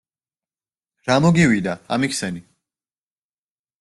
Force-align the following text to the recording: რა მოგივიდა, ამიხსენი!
რა 1.09 1.19
მოგივიდა, 1.25 1.75
ამიხსენი! 1.99 2.43